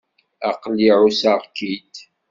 Aql-i 0.49 0.87
εusseɣ-k-id. 0.95 1.95